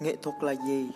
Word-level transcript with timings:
Nghệ 0.00 0.16
thuật 0.16 0.36
là 0.42 0.54
gì? 0.66 0.90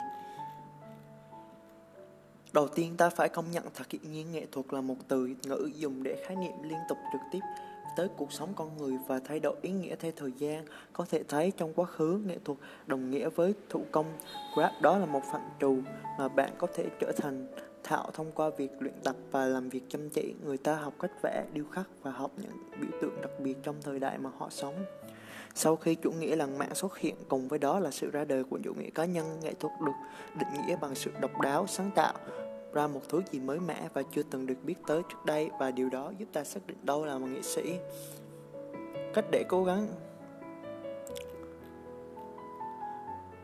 Đầu 2.53 2.69
tiên 2.69 2.97
ta 2.97 3.11
phải 3.11 3.29
công 3.29 3.51
nhận 3.51 3.65
thật 3.75 3.91
hiển 3.91 4.13
nhiên 4.13 4.33
nghệ 4.33 4.47
thuật 4.53 4.67
là 4.71 4.81
một 4.81 4.97
từ 5.09 5.29
ngữ 5.43 5.71
dùng 5.75 6.03
để 6.03 6.25
khái 6.27 6.37
niệm 6.37 6.63
liên 6.63 6.79
tục 6.89 6.99
trực 7.13 7.21
tiếp 7.33 7.41
tới 7.97 8.09
cuộc 8.17 8.33
sống 8.33 8.53
con 8.57 8.77
người 8.79 8.99
và 9.07 9.21
thay 9.25 9.41
đổi 9.41 9.57
ý 9.63 9.71
nghĩa 9.71 9.97
theo 9.97 10.13
thời 10.17 10.33
gian. 10.39 10.65
Có 10.93 11.05
thể 11.11 11.23
thấy 11.29 11.53
trong 11.57 11.75
quá 11.75 11.85
khứ, 11.85 12.23
nghệ 12.27 12.39
thuật 12.45 12.59
đồng 12.87 13.11
nghĩa 13.11 13.29
với 13.29 13.55
thủ 13.69 13.85
công. 13.93 14.07
grab 14.55 14.73
đó 14.81 14.99
là 14.99 15.07
một 15.07 15.23
phạm 15.33 15.43
trù 15.61 15.79
mà 16.19 16.29
bạn 16.29 16.51
có 16.59 16.67
thể 16.75 16.85
trở 17.01 17.13
thành 17.17 17.47
thạo 17.85 18.11
thông 18.15 18.33
qua 18.33 18.51
việc 18.51 18.71
luyện 18.79 18.95
tập 19.05 19.17
và 19.31 19.47
làm 19.47 19.69
việc 19.69 19.83
chăm 19.89 20.11
chỉ. 20.11 20.35
Người 20.45 20.57
ta 20.57 20.75
học 20.75 20.95
cách 21.01 21.23
vẽ, 21.23 21.45
điêu 21.53 21.65
khắc 21.73 21.87
và 22.03 22.11
học 22.11 22.31
những 22.37 22.53
biểu 22.81 22.91
tượng 23.03 23.21
đặc 23.23 23.31
biệt 23.41 23.57
trong 23.63 23.77
thời 23.83 23.99
đại 23.99 24.19
mà 24.19 24.31
họ 24.39 24.49
sống. 24.51 24.75
Sau 25.55 25.77
khi 25.77 25.95
chủ 25.95 26.13
nghĩa 26.13 26.37
lãng 26.37 26.59
mạn 26.59 26.75
xuất 26.75 26.99
hiện, 26.99 27.15
cùng 27.29 27.49
với 27.49 27.59
đó 27.59 27.79
là 27.79 27.91
sự 27.91 28.11
ra 28.11 28.25
đời 28.25 28.45
của 28.45 28.59
chủ 28.65 28.75
nghĩa 28.75 28.91
cá 28.91 29.05
nhân, 29.05 29.41
nghệ 29.43 29.55
thuật 29.55 29.73
được 29.81 29.93
định 30.35 30.67
nghĩa 30.67 30.77
bằng 30.77 30.95
sự 30.95 31.11
độc 31.21 31.41
đáo, 31.41 31.67
sáng 31.67 31.91
tạo, 31.95 32.15
ra 32.73 32.87
một 32.87 33.01
thứ 33.09 33.23
gì 33.33 33.41
mới 33.41 33.61
mẻ 33.61 33.89
và 33.95 34.03
chưa 34.13 34.23
từng 34.23 34.47
được 34.47 34.65
biết 34.65 34.75
tới 34.87 35.03
trước 35.09 35.25
đây 35.25 35.51
và 35.59 35.71
điều 35.71 35.89
đó 35.91 36.13
giúp 36.19 36.27
ta 36.33 36.45
xác 36.45 36.67
định 36.67 36.79
đâu 36.83 37.05
là 37.05 37.19
một 37.19 37.27
nghệ 37.27 37.43
sĩ. 37.43 37.75
Cách 39.15 39.25
để 39.31 39.45
cố 39.49 39.65
gắng 39.65 39.89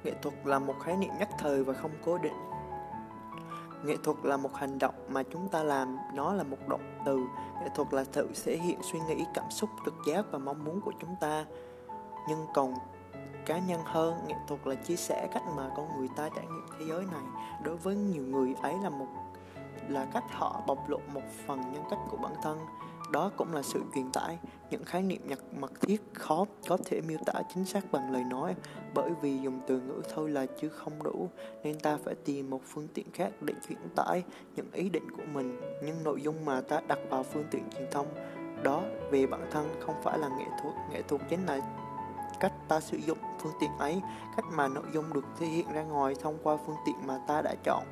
Nghệ 0.07 0.15
thuật 0.23 0.35
là 0.45 0.59
một 0.59 0.75
khái 0.85 0.97
niệm 0.97 1.11
nhất 1.19 1.29
thời 1.39 1.65
và 1.65 1.75
không 1.75 1.91
cố 2.05 2.19
định. 2.19 2.33
Nghệ 3.85 3.97
thuật 4.05 4.17
là 4.23 4.37
một 4.37 4.55
hành 4.55 4.79
động 4.79 4.95
mà 5.09 5.23
chúng 5.23 5.49
ta 5.49 5.63
làm, 5.63 5.99
nó 6.15 6.35
là 6.35 6.43
một 6.43 6.69
động 6.69 7.01
từ. 7.07 7.17
Nghệ 7.61 7.69
thuật 7.75 7.95
là 7.95 8.05
tự 8.13 8.29
thể 8.45 8.57
hiện 8.57 8.79
suy 8.83 8.99
nghĩ, 9.09 9.25
cảm 9.35 9.51
xúc, 9.51 9.71
trực 9.85 9.95
giác 10.07 10.25
và 10.31 10.39
mong 10.39 10.65
muốn 10.65 10.81
của 10.81 10.93
chúng 11.01 11.15
ta. 11.21 11.45
Nhưng 12.29 12.47
còn 12.55 12.75
cá 13.47 13.59
nhân 13.59 13.81
hơn, 13.85 14.15
nghệ 14.27 14.35
thuật 14.49 14.67
là 14.67 14.75
chia 14.75 14.97
sẻ 14.97 15.29
cách 15.35 15.43
mà 15.57 15.71
con 15.77 15.99
người 15.99 16.09
ta 16.17 16.29
trải 16.37 16.47
nghiệm 16.47 16.67
thế 16.79 16.85
giới 16.89 17.05
này. 17.05 17.25
Đối 17.63 17.77
với 17.77 17.95
nhiều 17.95 18.23
người, 18.23 18.55
ấy 18.63 18.75
là 18.83 18.91
một, 18.91 19.07
là 19.89 20.07
cách 20.13 20.25
họ 20.31 20.63
bộc 20.67 20.89
lộ 20.89 20.99
một 21.15 21.23
phần 21.47 21.61
nhân 21.73 21.85
cách 21.91 21.99
của 22.11 22.17
bản 22.17 22.33
thân. 22.43 22.59
Đó 23.13 23.31
cũng 23.37 23.55
là 23.55 23.63
sự 23.63 23.83
truyền 23.95 24.13
tải, 24.13 24.39
những 24.71 24.85
khái 24.85 25.03
niệm 25.03 25.21
nhật 25.29 25.39
mật 25.55 25.81
thiết 25.81 26.03
khó, 26.15 26.45
có 26.69 26.79
thể 26.85 27.01
miêu 27.01 27.19
tả 27.27 27.43
chính 27.55 27.65
xác 27.65 27.93
bằng 27.93 28.13
lời 28.13 28.25
nói. 28.25 28.55
Bởi 28.95 29.11
vì 29.23 29.39
dùng 29.39 29.61
từ 29.67 29.81
ngữ 29.81 30.03
thôi 30.15 30.31
là 30.31 30.47
chưa 30.61 30.69
không 30.69 31.03
đủ, 31.03 31.29
nên 31.63 31.81
ta 31.81 31.99
phải 32.05 32.15
tìm 32.15 32.51
một 32.51 32.61
phương 32.65 32.89
tiện 32.95 33.07
khác 33.13 33.31
để 33.41 33.55
truyền 33.69 33.79
tải 33.97 34.23
những 34.57 34.73
ý 34.73 34.89
định 34.89 35.11
của 35.17 35.23
mình. 35.33 35.61
Những 35.85 36.05
nội 36.05 36.23
dung 36.23 36.45
mà 36.45 36.61
ta 36.61 36.81
đặt 36.89 36.99
vào 37.11 37.23
phương 37.23 37.45
tiện 37.51 37.71
truyền 37.71 37.91
thông, 37.91 38.07
đó 38.63 38.83
về 39.11 39.27
bản 39.27 39.49
thân 39.51 39.81
không 39.81 39.95
phải 40.03 40.19
là 40.19 40.29
nghệ 40.29 40.47
thuật. 40.63 40.75
Nghệ 40.91 41.03
thuật 41.03 41.23
chính 41.29 41.47
là 41.47 41.61
cách 42.41 42.53
ta 42.69 42.81
sử 42.81 42.97
dụng 42.97 43.19
phương 43.39 43.53
tiện 43.61 43.79
ấy, 43.79 44.03
cách 44.37 44.45
mà 44.53 44.69
nội 44.69 44.85
dung 44.93 45.13
được 45.13 45.25
thể 45.39 45.47
hiện 45.47 45.73
ra 45.73 45.83
ngoài 45.83 46.15
thông 46.23 46.39
qua 46.43 46.57
phương 46.67 46.77
tiện 46.87 47.07
mà 47.07 47.19
ta 47.27 47.43
đã 47.43 47.55
chọn. 47.65 47.85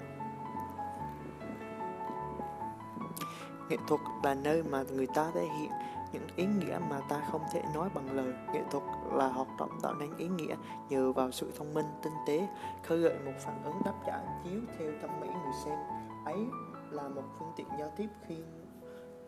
Nghệ 3.68 3.76
thuật 3.86 4.00
là 4.22 4.34
nơi 4.34 4.62
mà 4.62 4.82
người 4.92 5.06
ta 5.06 5.30
thể 5.34 5.48
hiện 5.58 5.70
những 6.12 6.26
ý 6.36 6.46
nghĩa 6.46 6.78
mà 6.90 7.00
ta 7.08 7.22
không 7.30 7.42
thể 7.52 7.62
nói 7.74 7.88
bằng 7.94 8.10
lời. 8.16 8.34
Nghệ 8.52 8.62
thuật 8.70 8.82
là 9.12 9.28
hoạt 9.28 9.48
động 9.58 9.70
tạo 9.82 9.94
nên 9.94 10.16
ý 10.16 10.28
nghĩa 10.28 10.56
nhờ 10.88 11.12
vào 11.12 11.30
sự 11.30 11.52
thông 11.58 11.74
minh, 11.74 11.86
tinh 12.02 12.12
tế, 12.26 12.48
khơi 12.82 12.98
gợi 12.98 13.18
một 13.24 13.32
phản 13.38 13.62
ứng 13.64 13.82
đáp 13.84 13.94
trả 14.06 14.20
chiếu 14.44 14.60
theo 14.78 14.90
thẩm 15.02 15.20
mỹ 15.20 15.26
người 15.26 15.54
xem. 15.64 15.78
Ấy 16.24 16.46
là 16.90 17.08
một 17.08 17.22
phương 17.38 17.52
tiện 17.56 17.66
giao 17.78 17.90
tiếp 17.96 18.08
khi 18.28 18.36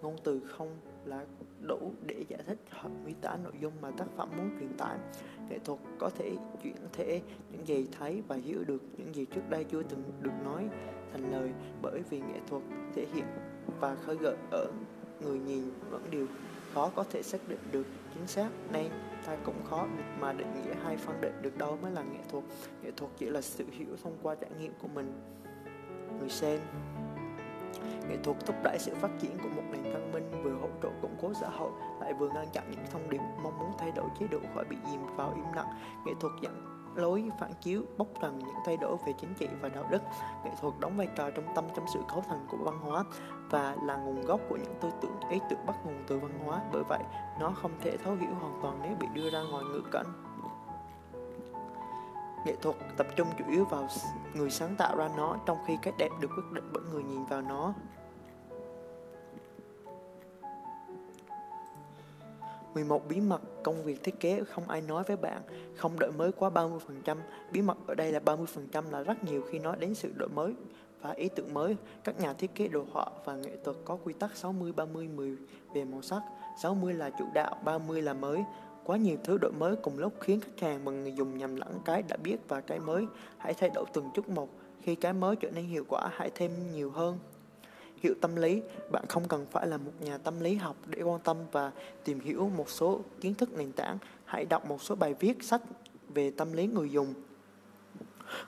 ngôn 0.03 0.17
từ 0.25 0.41
không 0.47 0.77
là 1.05 1.25
đủ 1.61 1.93
để 2.07 2.25
giải 2.29 2.41
thích 2.47 2.59
hoặc 2.71 2.93
miêu 3.05 3.15
tả 3.21 3.37
nội 3.45 3.53
dung 3.61 3.73
mà 3.81 3.91
tác 3.91 4.07
phẩm 4.17 4.29
muốn 4.37 4.51
truyền 4.61 4.77
tải. 4.79 4.99
Nghệ 5.51 5.59
thuật 5.59 5.79
có 5.99 6.11
thể 6.19 6.37
chuyển 6.63 6.77
thể 6.93 7.23
những 7.53 7.67
gì 7.67 7.87
thấy 7.99 8.23
và 8.29 8.37
hiểu 8.37 8.65
được 8.65 8.83
những 8.97 9.15
gì 9.15 9.25
trước 9.25 9.51
đây 9.51 9.65
chưa 9.65 9.83
từng 9.83 10.03
được 10.21 10.33
nói 10.45 10.69
thành 11.13 11.33
lời, 11.33 11.51
bởi 11.83 12.03
vì 12.11 12.21
nghệ 12.21 12.41
thuật 12.47 12.63
thể 12.95 13.07
hiện 13.15 13.25
và 13.81 13.95
khơi 13.95 14.17
gợi 14.17 14.37
ở 14.51 14.67
người 15.21 15.39
nhìn 15.39 15.71
vẫn 15.91 16.03
điều 16.11 16.27
khó 16.75 16.91
có 16.95 17.05
thể 17.11 17.23
xác 17.23 17.49
định 17.49 17.61
được 17.73 17.87
chính 18.15 18.27
xác. 18.27 18.49
Nên 18.73 18.91
ta 19.27 19.37
cũng 19.45 19.65
khó 19.65 19.87
mà 20.21 20.33
định 20.33 20.53
nghĩa 20.55 20.75
hay 20.85 20.97
phân 20.97 21.21
định 21.21 21.35
được 21.43 21.59
đâu 21.59 21.79
mới 21.83 21.93
là 21.93 22.03
nghệ 22.03 22.21
thuật. 22.31 22.45
Nghệ 22.83 22.91
thuật 22.97 23.11
chỉ 23.19 23.27
là 23.27 23.41
sự 23.41 23.65
hiểu 23.71 23.97
thông 24.03 24.17
qua 24.23 24.35
trải 24.35 24.51
nghiệm 24.61 24.73
của 24.83 24.89
mình. 24.95 25.13
Người 26.21 26.29
xem 26.29 26.61
nghệ 28.09 28.17
thuật, 28.25 28.47
thúc 28.47 28.57
đẩy 28.63 28.79
sự 28.79 28.95
phát 28.95 29.11
triển 29.19 29.39
của 29.39 29.49
một 29.57 29.63
nền 29.71 29.83
văn 29.93 30.13
minh 30.13 30.43
vừa 30.43 30.53
hỗ 30.53 30.69
trợ 30.83 30.89
củng 31.03 31.17
cố 31.23 31.33
xã 31.35 31.49
hội, 31.49 31.71
lại 32.01 32.15
vừa 32.15 32.29
ngăn 32.29 32.47
chặn 32.53 32.71
những 32.71 32.87
thông 32.93 33.11
điệp 33.11 33.21
mong 33.43 33.59
muốn 33.59 33.71
thay 33.79 33.91
đổi 33.91 34.07
chế 34.19 34.27
độ 34.27 34.39
khỏi 34.55 34.65
bị 34.65 34.77
dìm 34.91 35.01
vào 35.17 35.33
im 35.37 35.53
lặng. 35.55 35.69
Nghệ 36.05 36.13
thuật 36.21 36.33
dẫn 36.41 36.77
lối 36.95 37.31
phản 37.41 37.51
chiếu 37.61 37.83
bóc 37.99 38.09
trần 38.23 38.39
những 38.39 38.57
thay 38.67 38.77
đổi 38.77 38.97
về 39.07 39.13
chính 39.21 39.35
trị 39.35 39.49
và 39.61 39.69
đạo 39.69 39.85
đức. 39.91 40.03
Nghệ 40.45 40.51
thuật 40.61 40.75
đóng 40.81 40.97
vai 40.97 41.09
trò 41.17 41.31
trong 41.31 41.45
tâm 41.55 41.65
trong 41.77 41.87
sự 41.95 42.01
cấu 42.09 42.25
thành 42.29 42.47
của 42.51 42.57
văn 42.57 42.79
hóa 42.79 43.05
và 43.51 43.77
là 43.83 43.97
nguồn 43.97 44.23
gốc 44.23 44.41
của 44.49 44.57
những 44.57 44.75
tư 44.81 44.91
tưởng, 45.01 45.21
ý 45.31 45.41
tưởng 45.51 45.67
bắt 45.67 45.77
nguồn 45.85 46.05
từ 46.07 46.19
văn 46.19 46.39
hóa. 46.45 46.61
Bởi 46.73 46.83
vậy, 46.89 47.01
nó 47.41 47.51
không 47.51 47.73
thể 47.81 47.97
thấu 47.97 48.15
hiểu 48.15 48.35
hoàn 48.41 48.59
toàn 48.63 48.79
nếu 48.83 48.93
bị 49.01 49.07
đưa 49.15 49.31
ra 49.31 49.43
ngoài 49.51 49.65
ngữ 49.65 49.83
cảnh. 49.93 50.07
Nghệ 52.45 52.57
thuật 52.63 52.77
tập 52.97 53.07
trung 53.17 53.29
chủ 53.39 53.45
yếu 53.51 53.65
vào 53.65 53.87
người 54.35 54.51
sáng 54.51 54.77
tạo 54.77 54.97
ra 54.97 55.09
nó, 55.17 55.37
trong 55.47 55.59
khi 55.67 55.79
cái 55.83 55.93
đẹp 55.99 56.09
được 56.21 56.29
quyết 56.37 56.53
định 56.53 56.71
bởi 56.73 56.83
người 56.93 57.03
nhìn 57.03 57.25
vào 57.25 57.41
nó. 57.41 57.75
11 62.77 63.09
bí 63.09 63.21
mật 63.21 63.41
công 63.63 63.85
việc 63.85 64.03
thiết 64.03 64.21
kế 64.21 64.45
không 64.45 64.69
ai 64.69 64.81
nói 64.81 65.05
với 65.07 65.17
bạn, 65.17 65.43
không 65.77 65.99
đổi 65.99 66.13
mới 66.13 66.33
quá 66.33 66.51
30%. 66.51 67.17
Bí 67.53 67.63
mật 67.63 67.77
ở 67.87 67.95
đây 67.95 68.13
là 68.13 68.21
30% 68.21 68.91
là 68.91 69.03
rất 69.03 69.25
nhiều 69.25 69.43
khi 69.51 69.59
nói 69.59 69.77
đến 69.81 69.95
sự 69.95 70.13
đổi 70.17 70.29
mới 70.29 70.55
và 71.01 71.11
ý 71.11 71.29
tưởng 71.29 71.55
mới. 71.55 71.77
Các 72.05 72.21
nhà 72.21 72.33
thiết 72.33 72.55
kế 72.55 72.69
đồ 72.69 72.85
họa 72.93 73.07
và 73.25 73.37
nghệ 73.37 73.57
thuật 73.65 73.77
có 73.85 73.99
quy 74.05 74.13
tắc 74.13 74.37
60 74.37 74.73
30 74.73 75.09
10 75.09 75.37
về 75.75 75.85
màu 75.85 76.03
sắc. 76.03 76.23
60 76.63 76.95
là 76.95 77.11
chủ 77.19 77.25
đạo, 77.35 77.57
30 77.65 78.03
là 78.03 78.15
mới. 78.15 78.45
Quá 78.85 78.97
nhiều 78.97 79.17
thứ 79.25 79.39
đổi 79.39 79.53
mới 79.53 79.77
cùng 79.77 79.99
lúc 79.99 80.13
khiến 80.21 80.41
khách 80.41 80.69
hàng 80.69 80.81
và 80.85 80.93
người 80.93 81.13
dùng 81.13 81.39
nhầm 81.39 81.57
lẫn 81.57 81.79
cái 81.85 82.03
đã 82.09 82.17
biết 82.17 82.37
và 82.49 82.61
cái 82.61 82.79
mới. 82.79 83.07
Hãy 83.39 83.55
thay 83.55 83.71
đổi 83.75 83.85
từng 83.93 84.11
chút 84.15 84.29
một. 84.29 84.49
Khi 84.83 84.95
cái 84.95 85.13
mới 85.13 85.37
trở 85.37 85.51
nên 85.51 85.65
hiệu 85.65 85.85
quả, 85.89 86.11
hãy 86.13 86.31
thêm 86.35 86.51
nhiều 86.73 86.91
hơn 86.91 87.19
hiểu 88.03 88.15
tâm 88.21 88.37
lý. 88.37 88.63
Bạn 88.91 89.05
không 89.09 89.29
cần 89.29 89.47
phải 89.51 89.67
là 89.67 89.77
một 89.77 89.93
nhà 90.01 90.19
tâm 90.19 90.41
lý 90.41 90.55
học 90.55 90.77
để 90.87 91.03
quan 91.03 91.21
tâm 91.21 91.37
và 91.53 91.73
tìm 92.05 92.21
hiểu 92.21 92.51
một 92.57 92.71
số 92.71 93.01
kiến 93.21 93.35
thức 93.35 93.53
nền 93.59 93.73
tảng. 93.73 93.99
Hãy 94.25 94.45
đọc 94.45 94.67
một 94.69 94.83
số 94.83 94.95
bài 94.95 95.15
viết, 95.21 95.43
sách 95.43 95.63
về 96.15 96.31
tâm 96.31 96.53
lý 96.53 96.67
người 96.67 96.91
dùng. 96.91 97.15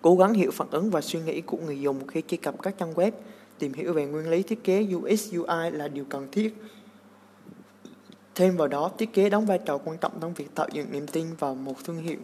Cố 0.03 0.17
gắng 0.17 0.35
hiểu 0.35 0.51
phản 0.51 0.71
ứng 0.71 0.91
và 0.91 1.01
suy 1.01 1.21
nghĩ 1.21 1.41
của 1.41 1.57
người 1.57 1.81
dùng 1.81 2.07
khi 2.07 2.23
truy 2.29 2.37
cập 2.37 2.63
các 2.63 2.75
trang 2.79 2.95
web. 2.95 3.13
Tìm 3.59 3.73
hiểu 3.73 3.93
về 3.93 4.07
nguyên 4.07 4.31
lý 4.31 4.43
thiết 4.43 4.65
kế 4.65 4.87
UX 4.97 5.35
UI 5.35 5.71
là 5.71 5.89
điều 5.89 6.05
cần 6.05 6.29
thiết. 6.33 6.57
Thêm 8.35 8.57
vào 8.57 8.69
đó, 8.69 8.91
thiết 8.99 9.13
kế 9.13 9.31
đóng 9.31 9.47
vai 9.47 9.59
trò 9.59 9.79
quan 9.79 9.99
trọng 9.99 10.13
trong 10.21 10.35
việc 10.35 10.55
tạo 10.55 10.69
dựng 10.73 10.93
niềm 10.93 11.07
tin 11.07 11.27
vào 11.39 11.55
một 11.55 11.85
thương 11.85 11.97
hiệu 11.97 12.19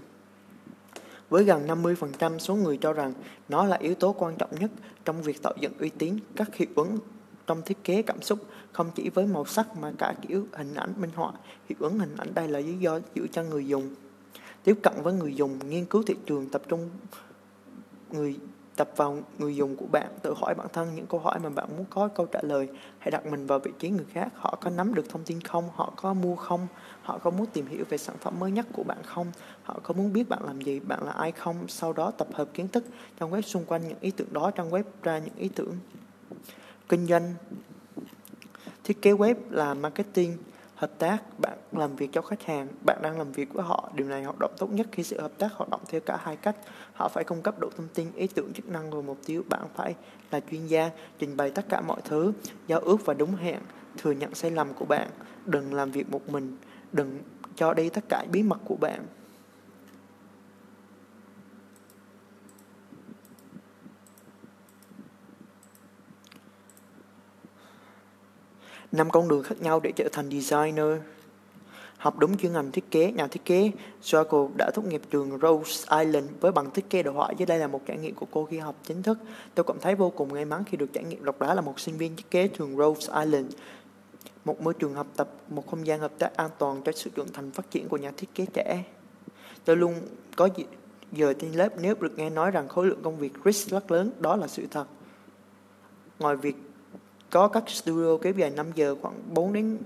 với 1.28 1.44
gần 1.44 1.66
50% 1.66 2.38
số 2.38 2.54
người 2.54 2.76
cho 2.76 2.92
rằng 2.92 3.12
nó 3.48 3.64
là 3.64 3.76
yếu 3.76 3.94
tố 3.94 4.14
quan 4.18 4.36
trọng 4.36 4.50
nhất 4.60 4.70
trong 5.04 5.22
việc 5.22 5.42
tạo 5.42 5.54
dựng 5.60 5.72
uy 5.78 5.88
tín, 5.88 6.18
các 6.36 6.56
hiệu 6.56 6.68
ứng 6.76 6.98
trong 7.46 7.62
thiết 7.62 7.84
kế 7.84 8.02
cảm 8.02 8.22
xúc 8.22 8.38
không 8.72 8.90
chỉ 8.94 9.10
với 9.10 9.26
màu 9.26 9.44
sắc 9.44 9.76
mà 9.76 9.92
cả 9.98 10.14
kiểu 10.28 10.46
hình 10.52 10.74
ảnh 10.74 10.92
minh 10.96 11.10
họa 11.14 11.32
hiệu 11.68 11.76
ứng 11.80 11.98
hình 11.98 12.16
ảnh 12.16 12.34
đây 12.34 12.48
là 12.48 12.58
lý 12.58 12.78
do 12.78 13.00
giữ 13.14 13.26
cho 13.32 13.42
người 13.42 13.66
dùng. 13.66 13.94
Tiếp 14.64 14.78
cận 14.82 14.92
với 15.02 15.12
người 15.14 15.34
dùng 15.34 15.70
nghiên 15.70 15.84
cứu 15.84 16.02
thị 16.02 16.14
trường 16.26 16.48
tập 16.48 16.62
trung 16.68 16.90
người 18.10 18.36
tập 18.76 18.90
vào 18.96 19.18
người 19.38 19.56
dùng 19.56 19.76
của 19.76 19.86
bạn, 19.86 20.08
tự 20.22 20.34
hỏi 20.36 20.54
bản 20.54 20.66
thân 20.72 20.94
những 20.94 21.06
câu 21.06 21.20
hỏi 21.20 21.38
mà 21.38 21.48
bạn 21.48 21.68
muốn 21.76 21.84
có, 21.90 22.08
câu 22.08 22.26
trả 22.26 22.40
lời. 22.42 22.68
Hãy 22.98 23.10
đặt 23.10 23.26
mình 23.26 23.46
vào 23.46 23.58
vị 23.58 23.70
trí 23.78 23.90
người 23.90 24.04
khác, 24.12 24.28
họ 24.34 24.58
có 24.60 24.70
nắm 24.70 24.94
được 24.94 25.08
thông 25.08 25.24
tin 25.24 25.40
không, 25.40 25.70
họ 25.74 25.92
có 25.96 26.14
mua 26.14 26.36
không, 26.36 26.66
họ 27.02 27.18
có 27.18 27.30
muốn 27.30 27.46
tìm 27.46 27.66
hiểu 27.66 27.84
về 27.88 27.98
sản 27.98 28.16
phẩm 28.20 28.40
mới 28.40 28.50
nhất 28.50 28.66
của 28.72 28.82
bạn 28.82 28.98
không, 29.04 29.32
họ 29.62 29.80
có 29.82 29.94
muốn 29.94 30.12
biết 30.12 30.28
bạn 30.28 30.44
làm 30.44 30.60
gì, 30.60 30.80
bạn 30.80 31.04
là 31.04 31.12
ai 31.12 31.32
không. 31.32 31.68
Sau 31.68 31.92
đó 31.92 32.10
tập 32.10 32.28
hợp 32.32 32.48
kiến 32.54 32.68
thức 32.68 32.84
trong 33.18 33.32
web 33.32 33.40
xung 33.40 33.64
quanh 33.64 33.88
những 33.88 33.98
ý 34.00 34.10
tưởng 34.10 34.32
đó 34.32 34.50
trong 34.50 34.70
web 34.70 34.82
ra 35.02 35.18
những 35.18 35.34
ý 35.36 35.48
tưởng 35.48 35.76
kinh 36.88 37.06
doanh. 37.06 37.34
Thiết 38.84 39.02
kế 39.02 39.12
web 39.12 39.34
là 39.50 39.74
marketing 39.74 40.36
hợp 40.74 40.90
tác, 40.98 41.18
bạn 41.38 41.58
làm 41.72 41.96
việc 41.96 42.08
cho 42.12 42.22
khách 42.22 42.42
hàng, 42.42 42.68
bạn 42.86 42.98
đang 43.02 43.18
làm 43.18 43.32
việc 43.32 43.54
với 43.54 43.64
họ, 43.64 43.90
điều 43.94 44.08
này 44.08 44.24
hoạt 44.24 44.36
động 44.40 44.52
tốt 44.58 44.70
nhất 44.72 44.86
khi 44.92 45.02
sự 45.02 45.20
hợp 45.20 45.32
tác 45.38 45.52
hoạt 45.52 45.70
động 45.70 45.80
theo 45.88 46.00
cả 46.00 46.18
hai 46.22 46.36
cách. 46.36 46.56
Họ 46.92 47.08
phải 47.08 47.24
cung 47.24 47.42
cấp 47.42 47.54
đủ 47.60 47.68
thông 47.76 47.88
tin, 47.94 48.12
ý 48.14 48.26
tưởng, 48.26 48.52
chức 48.52 48.68
năng 48.68 48.90
và 48.90 49.00
mục 49.00 49.18
tiêu. 49.26 49.42
Bạn 49.48 49.62
phải 49.74 49.94
là 50.30 50.40
chuyên 50.50 50.66
gia, 50.66 50.90
trình 51.18 51.36
bày 51.36 51.50
tất 51.50 51.64
cả 51.68 51.80
mọi 51.80 52.00
thứ, 52.04 52.32
giao 52.66 52.80
ước 52.80 53.06
và 53.06 53.14
đúng 53.14 53.36
hẹn, 53.36 53.60
thừa 53.98 54.12
nhận 54.12 54.34
sai 54.34 54.50
lầm 54.50 54.74
của 54.74 54.84
bạn. 54.84 55.08
Đừng 55.46 55.74
làm 55.74 55.90
việc 55.90 56.10
một 56.10 56.28
mình, 56.28 56.56
đừng 56.92 57.18
cho 57.56 57.74
đi 57.74 57.88
tất 57.88 58.04
cả 58.08 58.24
bí 58.32 58.42
mật 58.42 58.58
của 58.64 58.76
bạn. 58.76 59.06
Năm 68.94 69.10
con 69.10 69.28
đường 69.28 69.42
khác 69.42 69.60
nhau 69.60 69.80
để 69.80 69.92
trở 69.96 70.08
thành 70.12 70.30
designer 70.30 70.98
Học 72.04 72.18
đúng 72.18 72.36
chuyên 72.36 72.52
ngành 72.52 72.72
thiết 72.72 72.90
kế, 72.90 73.12
nhà 73.12 73.26
thiết 73.26 73.44
kế, 73.44 73.70
Joaco 74.02 74.50
đã 74.56 74.70
tốt 74.74 74.84
nghiệp 74.84 75.02
trường 75.10 75.38
Rose 75.42 76.04
Island 76.04 76.30
với 76.40 76.52
bằng 76.52 76.70
thiết 76.70 76.90
kế 76.90 77.02
đồ 77.02 77.12
họa. 77.12 77.30
Dưới 77.38 77.46
đây 77.46 77.58
là 77.58 77.66
một 77.66 77.80
trải 77.86 77.98
nghiệm 77.98 78.14
của 78.14 78.26
cô 78.30 78.44
khi 78.44 78.58
học 78.58 78.74
chính 78.84 79.02
thức. 79.02 79.18
Tôi 79.54 79.64
cảm 79.64 79.76
thấy 79.80 79.94
vô 79.94 80.10
cùng 80.10 80.28
may 80.32 80.44
mắn 80.44 80.64
khi 80.66 80.76
được 80.76 80.92
trải 80.92 81.04
nghiệm 81.04 81.24
độc 81.24 81.40
đáo 81.40 81.54
là 81.54 81.60
một 81.60 81.80
sinh 81.80 81.96
viên 81.96 82.16
thiết 82.16 82.30
kế 82.30 82.48
trường 82.48 82.76
Rose 82.76 83.12
Island. 83.24 83.52
Một 84.44 84.60
môi 84.60 84.74
trường 84.74 84.94
học 84.94 85.06
tập, 85.16 85.28
một 85.48 85.66
không 85.70 85.86
gian 85.86 86.00
hợp 86.00 86.12
tác 86.18 86.36
an 86.36 86.50
toàn 86.58 86.82
cho 86.82 86.92
sự 86.92 87.10
trưởng 87.14 87.32
thành 87.32 87.50
phát 87.50 87.70
triển 87.70 87.88
của 87.88 87.96
nhà 87.96 88.12
thiết 88.16 88.34
kế 88.34 88.46
trẻ. 88.54 88.84
Tôi 89.64 89.76
luôn 89.76 89.94
có 90.36 90.48
giờ 91.12 91.34
trên 91.40 91.52
lớp 91.52 91.68
nếu 91.80 91.94
được 92.00 92.18
nghe 92.18 92.30
nói 92.30 92.50
rằng 92.50 92.68
khối 92.68 92.86
lượng 92.86 93.02
công 93.02 93.16
việc 93.16 93.32
rất 93.44 93.90
lớn, 93.90 94.10
đó 94.18 94.36
là 94.36 94.46
sự 94.46 94.66
thật. 94.70 94.86
Ngoài 96.18 96.36
việc 96.36 96.56
có 97.30 97.48
các 97.48 97.70
studio 97.70 98.16
kéo 98.16 98.32
dài 98.36 98.50
5 98.50 98.66
giờ, 98.74 98.96
khoảng 99.02 99.14
4 99.34 99.52
đến 99.52 99.78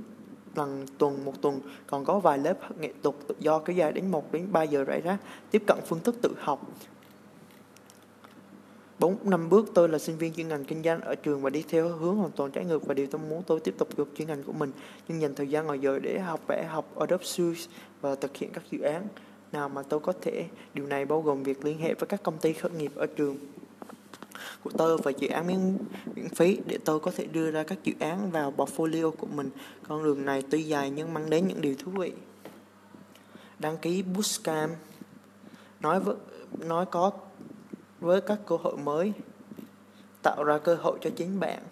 lần 0.54 0.86
tuần, 0.98 1.24
một 1.24 1.42
tuần. 1.42 1.60
Còn 1.86 2.04
có 2.04 2.18
vài 2.18 2.38
lớp 2.38 2.80
nghệ 2.80 2.92
thuật 3.02 3.14
tự 3.26 3.34
do 3.38 3.58
kéo 3.58 3.76
dài 3.76 3.92
đến 3.92 4.10
1 4.10 4.32
đến 4.32 4.48
3 4.52 4.62
giờ 4.62 4.84
rải 4.84 5.00
rác, 5.00 5.16
tiếp 5.50 5.62
cận 5.66 5.78
phương 5.86 6.00
thức 6.00 6.16
tự 6.22 6.34
học. 6.38 6.66
4 8.98 9.30
năm 9.30 9.48
bước, 9.48 9.70
tôi 9.74 9.88
là 9.88 9.98
sinh 9.98 10.16
viên 10.16 10.34
chuyên 10.34 10.48
ngành 10.48 10.64
kinh 10.64 10.82
doanh 10.82 11.00
ở 11.00 11.14
trường 11.14 11.42
và 11.42 11.50
đi 11.50 11.64
theo 11.68 11.88
hướng 11.88 12.16
hoàn 12.16 12.30
toàn 12.30 12.50
trái 12.50 12.64
ngược 12.64 12.86
và 12.86 12.94
điều 12.94 13.06
tôi 13.06 13.20
muốn, 13.28 13.42
tôi 13.46 13.60
tiếp 13.60 13.74
tục 13.78 13.88
được 13.96 14.08
chuyên 14.16 14.28
ngành 14.28 14.42
của 14.42 14.52
mình. 14.52 14.72
Nhưng 15.08 15.20
dành 15.20 15.34
thời 15.34 15.48
gian 15.48 15.66
ngoài 15.66 15.78
giờ 15.78 15.98
để 15.98 16.18
học 16.18 16.40
vẽ, 16.48 16.66
học 16.70 16.96
Adobe 17.00 17.24
Suite 17.24 17.60
và 18.00 18.14
thực 18.14 18.36
hiện 18.36 18.50
các 18.52 18.62
dự 18.70 18.80
án 18.80 19.06
nào 19.52 19.68
mà 19.68 19.82
tôi 19.82 20.00
có 20.00 20.12
thể. 20.20 20.44
Điều 20.74 20.86
này 20.86 21.04
bao 21.04 21.22
gồm 21.22 21.42
việc 21.42 21.64
liên 21.64 21.78
hệ 21.78 21.94
với 21.94 22.06
các 22.06 22.22
công 22.22 22.38
ty 22.38 22.52
khởi 22.52 22.70
nghiệp 22.70 22.92
ở 22.94 23.06
trường 23.06 23.36
của 24.64 24.70
tôi 24.78 24.98
và 24.98 25.10
dự 25.10 25.28
án 25.28 25.46
miễn, 25.46 25.78
miễn 26.14 26.28
phí 26.28 26.58
để 26.66 26.78
tôi 26.84 27.00
có 27.00 27.10
thể 27.16 27.26
đưa 27.26 27.50
ra 27.50 27.62
các 27.62 27.78
dự 27.84 27.92
án 27.98 28.30
vào 28.30 28.54
portfolio 28.56 29.10
của 29.10 29.26
mình. 29.26 29.50
Con 29.88 30.04
đường 30.04 30.24
này 30.24 30.42
tuy 30.50 30.62
dài 30.62 30.90
nhưng 30.90 31.14
mang 31.14 31.30
đến 31.30 31.48
những 31.48 31.60
điều 31.60 31.74
thú 31.74 31.90
vị. 31.90 32.12
Đăng 33.58 33.78
ký 33.78 34.02
Bootcamp 34.02 34.72
nói 35.80 36.00
với 36.00 36.16
nói 36.58 36.86
có 36.86 37.12
với 38.00 38.20
các 38.20 38.38
cơ 38.46 38.56
hội 38.56 38.76
mới 38.76 39.12
tạo 40.22 40.44
ra 40.44 40.58
cơ 40.58 40.74
hội 40.74 40.98
cho 41.00 41.10
chính 41.16 41.40
bạn 41.40 41.62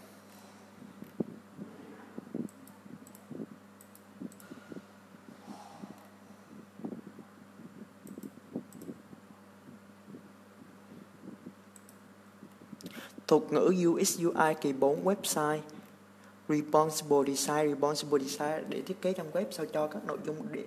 Thuật 13.27 13.43
ngữ 13.53 13.75
UX 13.89 14.21
UI 14.21 14.55
kỳ 14.61 14.73
4 14.73 15.05
website, 15.05 15.61
Responsible 16.49 17.35
Design 17.35 17.69
Responsible 17.69 18.25
Design 18.25 18.65
để 18.69 18.83
thiết 18.83 19.03
kế 19.03 19.13
trang 19.13 19.31
web 19.33 19.45
sao 19.51 19.67
cho 19.67 19.87
các 19.87 20.05
nội 20.07 20.19
dung 20.27 20.37
để 20.53 20.65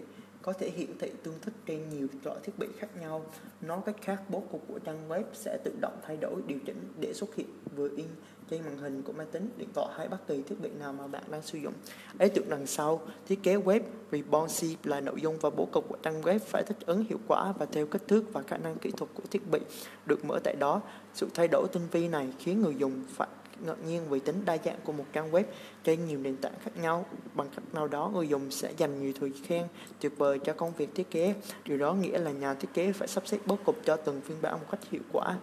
có 0.50 0.54
thể 0.54 0.72
hiển 0.76 0.98
thị 1.00 1.12
tương 1.24 1.40
thích 1.42 1.54
trên 1.66 1.90
nhiều 1.90 2.08
loại 2.24 2.40
thiết 2.44 2.60
bị 2.60 2.68
khác 2.78 2.88
nhau. 3.02 3.26
Nói 3.62 3.80
cách 3.86 3.96
khác, 4.02 4.22
bố 4.30 4.44
cục 4.52 4.62
của 4.68 4.80
trang 4.80 5.10
web 5.10 5.24
sẽ 5.34 5.58
tự 5.64 5.72
động 5.82 6.00
thay 6.08 6.18
đổi, 6.18 6.42
điều 6.48 6.60
chỉnh 6.66 6.94
để 7.00 7.14
xuất 7.14 7.36
hiện 7.36 7.48
vừa 7.76 7.90
in 7.98 8.06
trên 8.50 8.62
màn 8.66 8.78
hình 8.78 9.02
của 9.04 9.14
máy 9.14 9.28
tính, 9.32 9.50
điện 9.58 9.70
thoại 9.74 9.88
hay 9.98 10.08
bất 10.08 10.28
kỳ 10.28 10.42
thiết 10.42 10.56
bị 10.62 10.70
nào 10.70 10.94
mà 10.94 11.08
bạn 11.08 11.24
đang 11.32 11.42
sử 11.42 11.58
dụng. 11.58 11.74
Ý 12.20 12.30
tưởng 12.30 12.50
đằng 12.50 12.68
sau, 12.68 13.02
thiết 13.28 13.44
kế 13.44 13.56
web 13.56 13.82
responsive 14.12 14.82
là 14.84 15.02
nội 15.02 15.22
dung 15.22 15.38
và 15.40 15.50
bố 15.50 15.68
cục 15.72 15.90
của 15.90 15.98
trang 16.04 16.22
web 16.22 16.40
phải 16.40 16.64
thích 16.64 16.78
ứng 16.86 17.06
hiệu 17.10 17.20
quả 17.28 17.54
và 17.60 17.66
theo 17.66 17.88
kích 17.88 18.08
thước 18.08 18.34
và 18.34 18.42
khả 18.42 18.58
năng 18.58 18.78
kỹ 18.78 18.92
thuật 18.98 19.10
của 19.14 19.24
thiết 19.32 19.52
bị 19.52 19.60
được 20.06 20.26
mở 20.26 20.40
tại 20.44 20.56
đó. 20.56 20.82
Sự 21.14 21.28
thay 21.34 21.48
đổi 21.48 21.68
tinh 21.72 21.88
vi 21.92 22.08
này 22.08 22.28
khiến 22.40 22.62
người 22.62 22.76
dùng 22.76 23.04
phải 23.10 23.28
ngẫu 23.66 23.76
nhiên 23.88 24.10
vì 24.10 24.20
tính 24.20 24.42
đa 24.46 24.58
dạng 24.66 24.80
của 24.84 24.92
một 24.92 25.06
trang 25.14 25.32
web 25.32 25.44
trên 25.84 26.08
nhiều 26.08 26.20
nền 26.20 26.38
tảng 26.38 26.54
khác 26.64 26.72
nhau. 26.82 27.06
Bằng 27.34 27.48
cách 27.56 27.64
nào 27.74 27.88
đó, 27.88 28.12
người 28.14 28.28
dùng 28.28 28.52
sẽ 28.52 28.72
dành 28.78 29.02
nhiều 29.02 29.14
thời 29.20 29.32
khen 29.48 29.64
tuyệt 30.00 30.18
vời 30.18 30.40
cho 30.40 30.54
công 30.54 30.74
việc 30.78 30.96
thiết 30.96 31.12
kế. 31.12 31.36
Điều 31.66 31.78
đó 31.78 31.94
nghĩa 31.94 32.18
là 32.18 32.32
nhà 32.32 32.54
thiết 32.54 32.70
kế 32.74 32.92
phải 32.92 33.08
sắp 33.08 33.28
xếp 33.28 33.38
bố 33.46 33.58
cục 33.66 33.76
cho 33.86 33.96
từng 33.96 34.22
phiên 34.22 34.38
bản 34.42 34.54
một 34.54 34.66
cách 34.72 34.80
hiệu 34.92 35.02
quả. 35.12 35.38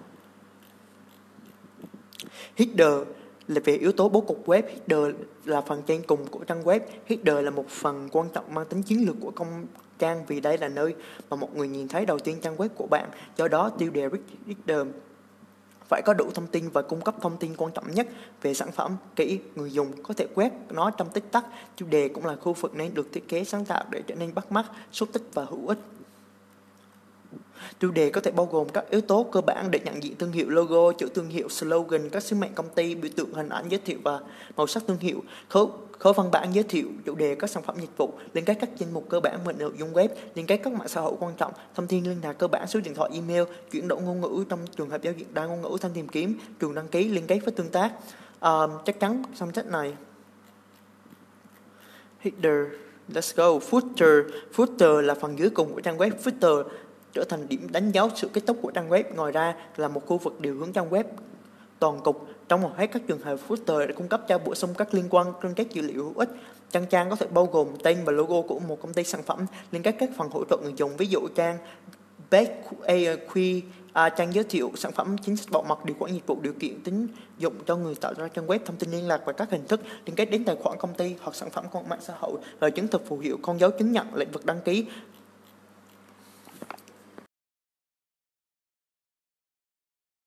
Header 2.57 3.09
là 3.49 3.61
về 3.65 3.77
yếu 3.77 3.93
tố 3.93 4.09
bố 4.09 4.21
cục 4.21 4.47
web, 4.47 4.63
header 4.63 5.15
là 5.45 5.61
phần 5.61 5.83
trên 5.87 6.03
cùng 6.07 6.27
của 6.27 6.45
trang 6.45 6.63
web. 6.63 6.81
Header 7.07 7.45
là 7.45 7.51
một 7.51 7.69
phần 7.69 8.09
quan 8.13 8.29
trọng 8.35 8.55
mang 8.55 8.67
tính 8.67 8.83
chiến 8.83 9.07
lược 9.07 9.17
của 9.21 9.31
công 9.31 9.67
trang 9.99 10.27
vì 10.27 10.41
đây 10.41 10.59
là 10.59 10.69
nơi 10.69 10.95
mà 11.31 11.37
một 11.37 11.57
người 11.57 11.69
nhìn 11.69 11.89
thấy 11.89 12.07
đầu 12.07 12.19
tiên 12.19 12.39
trang 12.43 12.57
web 12.57 12.69
của 12.69 12.87
bạn. 12.87 13.09
Do 13.37 13.49
đó, 13.49 13.71
tiêu 13.79 13.91
đề 13.91 14.09
header 14.47 14.87
phải 15.89 16.03
có 16.05 16.15
đủ 16.15 16.31
thông 16.35 16.47
tin 16.47 16.69
và 16.69 16.83
cung 16.83 17.01
cấp 17.01 17.15
thông 17.21 17.37
tin 17.37 17.57
quan 17.57 17.73
trọng 17.73 17.91
nhất 17.91 18.07
về 18.43 18.55
sản 18.55 18.73
phẩm 18.73 18.97
kỹ, 19.17 19.39
người 19.55 19.71
dùng, 19.71 20.03
có 20.03 20.15
thể 20.15 20.27
quét 20.35 20.53
nó 20.71 20.91
trong 20.91 21.11
tích 21.11 21.33
tắc. 21.33 21.45
Chủ 21.77 21.87
đề 21.87 22.09
cũng 22.09 22.27
là 22.27 22.37
khu 22.37 22.53
vực 22.53 22.75
nên 22.75 22.95
được 22.95 23.13
thiết 23.13 23.29
kế 23.29 23.45
sáng 23.45 23.65
tạo 23.65 23.85
để 23.91 24.03
trở 24.07 24.15
nên 24.15 24.35
bắt 24.35 24.53
mắt, 24.53 24.67
xúc 24.93 25.09
tích 25.13 25.23
và 25.35 25.45
hữu 25.45 25.69
ích. 25.69 25.79
Tiêu 27.79 27.91
đề 27.91 28.11
có 28.11 28.21
thể 28.21 28.31
bao 28.31 28.47
gồm 28.47 28.69
các 28.69 28.91
yếu 28.91 29.01
tố 29.01 29.27
cơ 29.33 29.41
bản 29.41 29.71
để 29.71 29.81
nhận 29.85 30.03
diện 30.03 30.17
thương 30.17 30.33
hiệu 30.33 30.49
logo, 30.49 30.93
chữ 30.93 31.09
thương 31.15 31.29
hiệu, 31.29 31.49
slogan, 31.49 32.09
các 32.11 32.23
sứ 32.23 32.37
mệnh 32.37 32.55
công 32.55 32.69
ty, 32.69 32.95
biểu 32.95 33.11
tượng 33.17 33.35
hình 33.35 33.49
ảnh 33.49 33.69
giới 33.69 33.81
thiệu 33.85 33.99
và 34.05 34.21
màu 34.57 34.67
sắc 34.67 34.83
thương 34.87 34.99
hiệu, 34.99 35.23
khối, 35.49 35.67
khối 35.99 36.13
văn 36.13 36.31
bản 36.31 36.55
giới 36.55 36.65
thiệu 36.65 36.89
chủ 37.05 37.15
đề 37.15 37.35
các 37.35 37.51
sản 37.51 37.63
phẩm 37.63 37.77
dịch 37.81 37.97
vụ, 37.97 38.13
liên 38.33 38.45
kết 38.45 38.57
các 38.61 38.71
danh 38.79 38.95
mục 38.95 39.07
cơ 39.09 39.21
bản 39.21 39.39
về 39.45 39.55
nội 39.59 39.73
dung 39.79 39.93
web, 39.93 40.09
liên 40.35 40.47
kết 40.47 40.57
các 40.57 40.73
mạng 40.73 40.89
xã 40.89 41.01
hội 41.01 41.15
quan 41.21 41.35
trọng, 41.37 41.53
thông 41.75 41.87
tin 41.87 42.05
liên 42.05 42.17
lạc 42.23 42.33
cơ 42.33 42.49
bản, 42.49 42.67
số 42.67 42.81
điện 42.81 42.95
thoại, 42.95 43.11
email, 43.15 43.43
chuyển 43.71 43.89
đổi 43.89 44.03
ngôn 44.03 44.21
ngữ 44.21 44.45
trong 44.49 44.61
trường 44.77 44.91
hợp 44.91 45.03
giao 45.03 45.15
diện 45.17 45.29
đa 45.35 45.47
ngôn 45.47 45.63
ngữ 45.63 45.77
thanh 45.81 45.93
tìm 45.93 46.09
kiếm, 46.09 46.39
trường 46.61 46.75
đăng 46.75 46.89
ký, 46.89 47.09
liên 47.09 47.27
kết 47.27 47.39
với 47.45 47.53
tương 47.53 47.71
tác. 47.71 47.93
À, 48.41 48.51
chắc 48.85 49.01
chắn 49.01 49.23
trong 49.39 49.53
sách 49.53 49.67
này 49.67 49.95
header 52.19 52.67
Let's 53.09 53.33
go. 53.37 53.59
Footer. 53.59 54.23
Footer 54.57 55.01
là 55.01 55.15
phần 55.15 55.39
dưới 55.39 55.51
cùng 55.51 55.75
của 55.75 55.81
trang 55.81 55.99
web. 55.99 56.11
Footer 56.25 56.65
trở 57.17 57.25
thành 57.25 57.49
điểm 57.49 57.67
đánh 57.73 57.91
dấu 57.93 58.11
sự 58.15 58.29
kết 58.33 58.43
thúc 58.47 58.59
của 58.63 58.71
trang 58.71 58.91
web. 58.91 59.05
Ngoài 59.15 59.33
ra 59.33 59.55
là 59.77 59.89
một 59.89 60.07
khu 60.07 60.19
vực 60.19 60.41
điều 60.41 60.55
hướng 60.55 60.73
trang 60.73 60.91
web 60.91 61.05
toàn 61.79 62.01
cục 62.01 62.29
trong 62.49 62.61
hầu 62.61 62.71
hết 62.77 62.87
các 62.87 63.03
trường 63.07 63.21
hợp 63.21 63.41
footer 63.49 63.87
đã 63.87 63.95
cung 63.97 64.09
cấp 64.09 64.23
cho 64.29 64.39
bổ 64.39 64.55
sung 64.55 64.75
các 64.79 64.95
liên 64.95 65.07
quan 65.11 65.33
trên 65.43 65.55
các 65.55 65.71
dữ 65.71 65.83
liệu 65.83 66.05
hữu 66.05 66.15
ích. 66.17 66.29
Trang 66.71 66.87
trang 66.87 67.11
có 67.11 67.17
thể 67.17 67.27
bao 67.27 67.47
gồm 67.47 67.69
tên 67.83 67.99
và 68.05 68.13
logo 68.13 68.43
của 68.43 68.59
một 68.59 68.83
công 68.83 68.93
ty 68.93 69.05
sản 69.05 69.23
phẩm, 69.23 69.47
liên 69.71 69.83
kết 69.83 69.97
các 69.99 70.11
phần 70.17 70.29
hỗ 70.31 70.45
trợ 70.51 70.57
người 70.63 70.73
dùng, 70.77 70.97
ví 70.97 71.07
dụ 71.07 71.29
trang 71.35 71.59
back 72.31 72.51
à, 73.93 74.09
trang 74.09 74.35
giới 74.35 74.45
thiệu 74.45 74.73
sản 74.77 74.93
phẩm 74.93 75.17
chính 75.19 75.37
sách 75.37 75.51
bảo 75.51 75.63
mật 75.69 75.85
điều 75.85 75.97
khoản 75.99 76.13
dịch 76.13 76.27
vụ 76.27 76.39
điều 76.43 76.53
kiện 76.53 76.81
tính 76.81 77.09
dụng 77.39 77.55
cho 77.67 77.77
người 77.77 77.95
tạo 77.95 78.15
ra 78.17 78.29
trang 78.29 78.47
web 78.47 78.59
thông 78.65 78.77
tin 78.77 78.91
liên 78.91 79.09
lạc 79.09 79.21
và 79.25 79.33
các 79.33 79.51
hình 79.51 79.67
thức 79.67 79.81
liên 80.07 80.17
kết 80.17 80.25
đến 80.25 80.45
tài 80.45 80.57
khoản 80.57 80.79
công 80.79 80.95
ty 80.95 81.15
hoặc 81.21 81.35
sản 81.35 81.51
phẩm 81.51 81.65
của 81.73 81.83
mạng 81.83 81.99
xã 82.03 82.15
hội 82.19 82.39
lời 82.61 82.71
chứng 82.71 82.89
thực 82.89 83.09
phù 83.09 83.19
hiệu 83.19 83.39
con 83.43 83.61
dấu 83.61 83.71
chứng 83.71 83.93
nhận 83.93 84.15
lĩnh 84.15 84.31
vực 84.31 84.47
đăng 84.47 84.61
ký 84.61 84.87